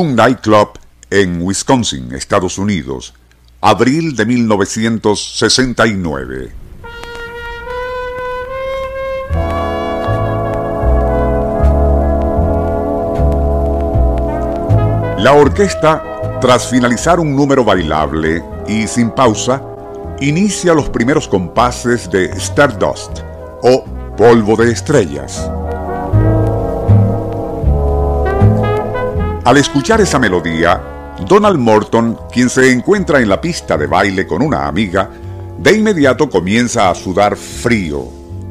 un 0.00 0.16
nightclub 0.16 0.70
en 1.10 1.42
Wisconsin, 1.42 2.14
Estados 2.14 2.56
Unidos, 2.56 3.12
abril 3.60 4.16
de 4.16 4.24
1969. 4.24 6.52
La 15.18 15.34
orquesta, 15.34 16.38
tras 16.40 16.70
finalizar 16.70 17.20
un 17.20 17.36
número 17.36 17.62
bailable 17.62 18.42
y 18.66 18.86
sin 18.86 19.10
pausa, 19.10 19.62
inicia 20.20 20.72
los 20.72 20.88
primeros 20.88 21.28
compases 21.28 22.10
de 22.10 22.30
Stardust 22.38 23.18
o 23.62 23.84
Polvo 24.16 24.56
de 24.56 24.72
Estrellas. 24.72 25.50
Al 29.50 29.56
escuchar 29.56 30.00
esa 30.00 30.20
melodía, 30.20 30.80
Donald 31.26 31.58
Morton, 31.58 32.16
quien 32.30 32.48
se 32.48 32.70
encuentra 32.70 33.18
en 33.18 33.28
la 33.28 33.40
pista 33.40 33.76
de 33.76 33.88
baile 33.88 34.24
con 34.24 34.42
una 34.42 34.68
amiga, 34.68 35.10
de 35.58 35.76
inmediato 35.76 36.30
comienza 36.30 36.88
a 36.88 36.94
sudar 36.94 37.34
frío. 37.34 38.04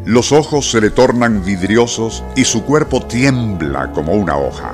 Los 0.03 0.33
ojos 0.33 0.69
se 0.69 0.81
le 0.81 0.89
tornan 0.89 1.41
vidriosos 1.45 2.21
y 2.35 2.43
su 2.43 2.65
cuerpo 2.65 3.01
tiembla 3.03 3.93
como 3.93 4.11
una 4.11 4.35
hoja. 4.35 4.73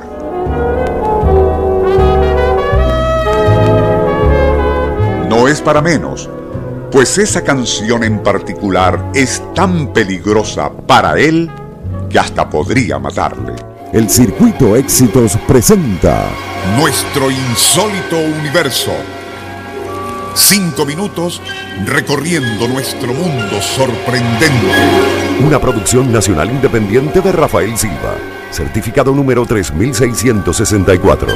No 5.30 5.48
es 5.48 5.62
para 5.62 5.84
menos, 5.84 6.28
pues 6.92 7.20
esa 7.20 7.44
canción 7.44 8.04
en 8.04 8.24
particular 8.24 9.12
es 9.14 9.44
tan 9.54 9.94
peligrosa 9.94 10.72
para 10.72 11.20
él 11.20 11.52
que 12.10 12.18
hasta 12.18 12.50
podría 12.50 12.98
matarle. 12.98 13.65
El 13.94 14.10
Circuito 14.10 14.76
Éxitos 14.76 15.38
presenta 15.48 16.30
Nuestro 16.78 17.30
insólito 17.30 18.18
universo. 18.18 18.92
Cinco 20.34 20.86
minutos 20.86 21.42
recorriendo 21.86 22.68
nuestro 22.68 23.14
mundo 23.14 23.62
sorprendente. 23.62 24.52
Una 25.46 25.60
producción 25.60 26.12
nacional 26.12 26.50
independiente 26.50 27.22
de 27.22 27.32
Rafael 27.32 27.78
Silva. 27.78 28.16
Certificado 28.52 29.14
número 29.14 29.46
3664. 29.46 31.30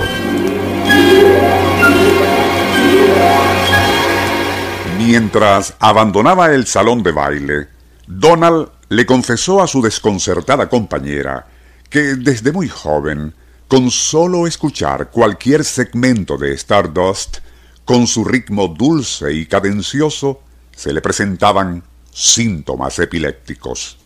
Mientras 4.97 5.75
abandonaba 5.79 6.51
el 6.53 6.65
salón 6.65 7.03
de 7.03 7.11
baile, 7.11 7.67
Donald 8.07 8.69
le 8.89 9.05
confesó 9.05 9.61
a 9.61 9.67
su 9.67 9.81
desconcertada 9.81 10.67
compañera 10.67 11.45
que 11.89 12.15
desde 12.15 12.51
muy 12.51 12.69
joven, 12.69 13.33
con 13.67 13.91
solo 13.91 14.47
escuchar 14.47 15.09
cualquier 15.09 15.63
segmento 15.63 16.37
de 16.37 16.53
Stardust, 16.53 17.37
con 17.85 18.07
su 18.07 18.23
ritmo 18.23 18.67
dulce 18.67 19.33
y 19.33 19.45
cadencioso, 19.47 20.41
se 20.75 20.93
le 20.93 21.01
presentaban 21.01 21.83
síntomas 22.11 22.99
epilépticos. 22.99 23.97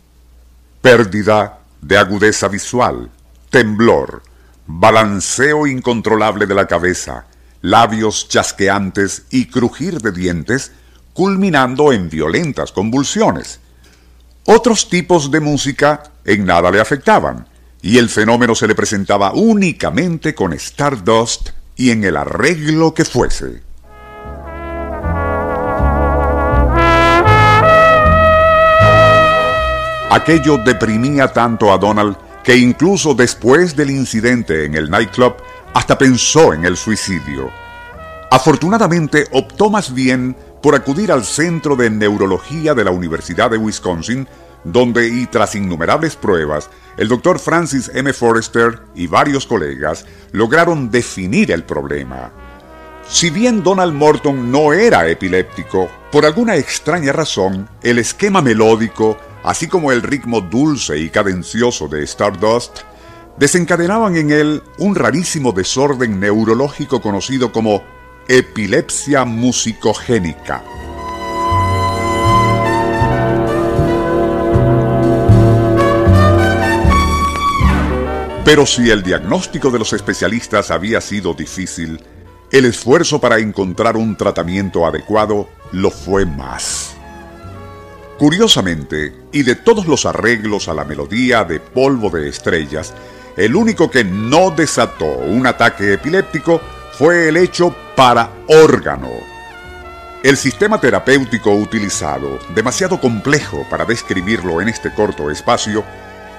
Pérdida 0.82 1.60
de 1.82 1.98
agudeza 1.98 2.48
visual, 2.48 3.10
temblor, 3.50 4.24
balanceo 4.66 5.68
incontrolable 5.68 6.46
de 6.46 6.56
la 6.56 6.68
cabeza, 6.68 7.26
labios 7.62 8.28
chasqueantes 8.30 9.24
y 9.30 9.48
crujir 9.48 10.00
de 10.00 10.12
dientes, 10.12 10.72
culminando 11.14 11.92
en 11.94 12.10
violentas 12.10 12.72
convulsiones. 12.72 13.60
Otros 14.46 14.90
tipos 14.90 15.32
de 15.32 15.40
música 15.40 16.04
en 16.26 16.46
nada 16.46 16.72
le 16.72 16.80
afectaban, 16.80 17.48
y 17.84 17.98
el 17.98 18.10
fenómeno 18.10 18.56
se 18.56 18.66
le 18.66 18.76
presentaba 18.76 19.34
únicamente 19.34 20.34
con 20.34 20.54
Stardust 20.54 21.50
y 21.76 21.92
en 21.92 22.06
el 22.06 22.16
arreglo 22.16 22.94
que 22.94 23.04
fuese. 23.04 23.62
Aquello 30.10 30.60
deprimía 30.60 31.34
tanto 31.34 31.74
a 31.74 31.78
Donald 31.78 32.16
que 32.42 32.56
incluso 32.56 33.14
después 33.14 33.76
del 33.76 33.90
incidente 33.90 34.64
en 34.64 34.76
el 34.76 34.90
nightclub 34.90 35.36
hasta 35.74 35.98
pensó 35.98 36.54
en 36.54 36.64
el 36.64 36.78
suicidio. 36.78 37.52
Afortunadamente 38.32 39.28
optó 39.32 39.70
más 39.70 39.94
bien 39.94 40.38
por 40.64 40.76
acudir 40.76 41.12
al 41.12 41.26
Centro 41.26 41.76
de 41.76 41.90
Neurología 41.90 42.74
de 42.74 42.86
la 42.86 42.92
Universidad 42.92 43.52
de 43.52 43.58
Wisconsin, 43.58 44.26
donde 44.64 45.10
y 45.10 45.26
tras 45.26 45.56
innumerables 45.56 46.16
pruebas 46.16 46.70
el 46.96 47.10
doctor 47.10 47.38
Francis 47.38 47.92
M. 47.94 48.14
Forrester 48.14 48.80
y 48.96 49.08
varios 49.08 49.46
colegas 49.46 50.06
lograron 50.32 50.90
definir 50.90 51.52
el 51.52 51.66
problema. 51.66 52.32
Si 53.10 53.30
bien 53.30 53.62
Donald 53.62 53.94
Morton 53.94 54.54
no 54.54 54.72
era 54.72 55.06
epiléptico, 55.10 55.90
por 56.10 56.26
alguna 56.26 56.56
extraña 56.56 57.12
razón, 57.12 57.68
el 57.82 58.00
esquema 58.00 58.42
melódico, 58.42 59.18
así 59.44 59.68
como 59.68 59.92
el 59.92 60.02
ritmo 60.02 60.40
dulce 60.40 60.98
y 60.98 61.10
cadencioso 61.10 61.90
de 61.90 62.04
Stardust, 62.04 62.80
desencadenaban 63.38 64.16
en 64.16 64.32
él 64.32 64.64
un 64.78 64.96
rarísimo 64.96 65.52
desorden 65.52 66.22
neurológico 66.22 67.02
conocido 67.02 67.52
como 67.52 67.84
epilepsia 68.28 69.26
musicogénica. 69.26 70.64
Pero 78.46 78.66
si 78.66 78.90
el 78.90 79.04
diagnóstico 79.04 79.72
de 79.72 79.80
los 79.80 79.94
especialistas 79.94 80.72
había 80.72 81.02
sido 81.02 81.34
difícil, 81.34 82.02
el 82.52 82.66
esfuerzo 82.66 83.20
para 83.20 83.40
encontrar 83.40 83.98
un 83.98 84.16
tratamiento 84.16 84.86
adecuado 84.86 85.50
lo 85.72 85.92
fue 85.92 86.26
más. 86.26 86.96
Curiosamente, 88.18 89.14
y 89.32 89.44
de 89.44 89.56
todos 89.56 89.88
los 89.88 90.06
arreglos 90.06 90.68
a 90.68 90.74
la 90.74 90.86
melodía 90.86 91.44
de 91.44 91.60
Polvo 91.60 92.10
de 92.10 92.30
Estrellas, 92.30 92.94
el 93.36 93.56
único 93.56 93.90
que 93.90 94.04
no 94.04 94.52
desató 94.52 95.08
un 95.08 95.48
ataque 95.48 95.94
epiléptico 95.94 96.62
fue 96.94 97.30
el 97.30 97.38
hecho 97.38 97.76
para 97.96 98.30
órgano. 98.48 99.10
El 100.24 100.38
sistema 100.38 100.80
terapéutico 100.80 101.52
utilizado, 101.52 102.40
demasiado 102.56 103.00
complejo 103.00 103.66
para 103.70 103.86
describirlo 103.86 104.62
en 104.62 104.70
este 104.70 104.94
corto 104.94 105.30
espacio, 105.30 105.84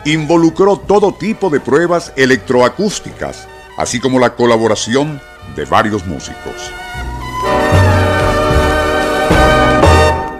involucró 0.04 0.78
todo 0.78 1.12
tipo 1.12 1.50
de 1.50 1.60
pruebas 1.60 2.12
electroacústicas, 2.16 3.46
así 3.76 4.00
como 4.00 4.18
la 4.18 4.34
colaboración 4.34 5.20
de 5.54 5.64
varios 5.66 6.06
músicos. 6.06 6.72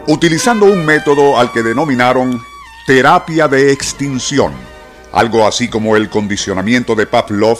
Utilizando 0.07 0.67
un 0.67 0.85
método 0.85 1.39
al 1.39 1.53
que 1.53 1.63
denominaron 1.63 2.43
terapia 2.87 3.49
de 3.49 3.73
extinción, 3.73 4.53
algo 5.13 5.47
así 5.47 5.69
como 5.69 5.97
el 5.97 6.11
condicionamiento 6.11 6.95
de 6.95 7.07
Pavlov, 7.07 7.59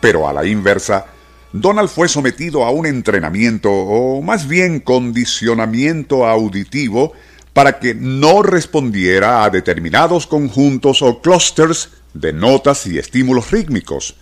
pero 0.00 0.28
a 0.28 0.32
la 0.32 0.46
inversa, 0.46 1.06
Donald 1.52 1.90
fue 1.90 2.08
sometido 2.08 2.64
a 2.64 2.70
un 2.70 2.86
entrenamiento, 2.86 3.70
o 3.70 4.22
más 4.22 4.48
bien 4.48 4.80
condicionamiento 4.80 6.26
auditivo, 6.26 7.12
para 7.52 7.78
que 7.78 7.94
no 7.94 8.42
respondiera 8.42 9.44
a 9.44 9.50
determinados 9.50 10.26
conjuntos 10.26 11.02
o 11.02 11.20
clusters 11.20 11.90
de 12.14 12.32
notas 12.32 12.86
y 12.86 12.98
estímulos 12.98 13.50
rítmicos. 13.50 14.16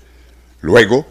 Luego, 0.60 1.06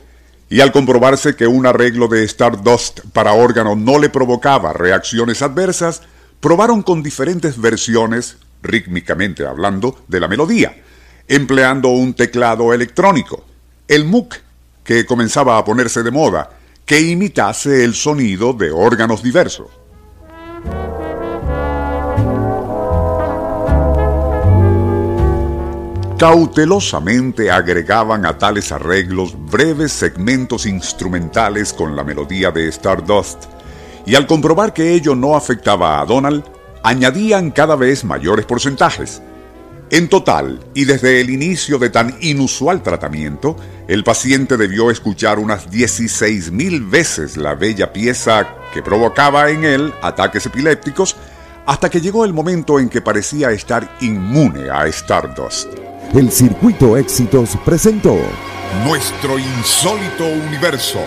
y 0.49 0.59
al 0.59 0.71
comprobarse 0.71 1.35
que 1.35 1.47
un 1.47 1.65
arreglo 1.65 2.07
de 2.09 2.23
Stardust 2.25 3.01
para 3.13 3.33
órgano 3.33 3.75
no 3.75 3.97
le 3.99 4.09
provocaba 4.09 4.73
reacciones 4.73 5.41
adversas, 5.41 6.01
probaron 6.41 6.83
con 6.83 7.01
diferentes 7.01 7.59
versiones, 7.59 8.37
rítmicamente 8.61 9.45
hablando, 9.45 10.03
de 10.09 10.19
la 10.19 10.27
melodía, 10.27 10.75
empleando 11.29 11.89
un 11.89 12.13
teclado 12.13 12.73
electrónico, 12.73 13.45
el 13.87 14.03
MOOC, 14.05 14.35
que 14.89 15.05
comenzaba 15.05 15.59
a 15.59 15.63
ponerse 15.63 16.01
de 16.01 16.09
moda, 16.09 16.49
que 16.83 16.99
imitase 16.99 17.83
el 17.83 17.93
sonido 17.93 18.53
de 18.53 18.71
órganos 18.71 19.21
diversos. 19.21 19.67
Cautelosamente 26.17 27.51
agregaban 27.51 28.25
a 28.25 28.39
tales 28.39 28.71
arreglos 28.71 29.35
breves 29.51 29.91
segmentos 29.91 30.65
instrumentales 30.65 31.71
con 31.71 31.95
la 31.95 32.03
melodía 32.03 32.49
de 32.49 32.67
Stardust, 32.69 33.43
y 34.07 34.15
al 34.15 34.25
comprobar 34.25 34.73
que 34.73 34.95
ello 34.95 35.13
no 35.13 35.35
afectaba 35.35 36.01
a 36.01 36.05
Donald, 36.07 36.43
añadían 36.81 37.51
cada 37.51 37.75
vez 37.75 38.03
mayores 38.03 38.47
porcentajes. 38.47 39.21
En 39.91 40.07
total, 40.07 40.59
y 40.75 40.85
desde 40.85 41.19
el 41.19 41.31
inicio 41.31 41.79
de 41.79 41.89
tan 41.89 42.15
inusual 42.21 42.83
tratamiento, 42.83 43.55
el 43.87 44.03
paciente 44.03 44.55
debió 44.55 44.91
escuchar 44.91 45.39
unas 45.39 45.71
16.000 45.71 46.87
veces 46.87 47.37
la 47.37 47.55
bella 47.55 47.91
pieza 47.91 48.47
que 48.71 48.83
provocaba 48.83 49.49
en 49.49 49.63
él 49.63 49.91
ataques 50.03 50.45
epilépticos, 50.45 51.15
hasta 51.65 51.89
que 51.89 52.01
llegó 52.01 52.23
el 52.23 52.33
momento 52.33 52.79
en 52.79 52.87
que 52.87 53.01
parecía 53.01 53.49
estar 53.49 53.97
inmune 54.01 54.69
a 54.69 54.85
Stardust. 54.87 55.73
el 56.13 56.31
Circuito 56.31 56.95
Éxitos 56.95 57.57
presentó 57.65 58.15
Nuestro 58.85 59.39
insólito 59.39 60.25
universo. 60.47 60.99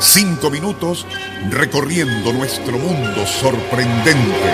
Cinco 0.00 0.50
minutos 0.50 1.06
recorriendo 1.50 2.32
nuestro 2.32 2.76
mundo 2.76 3.24
sorprendente. 3.24 4.52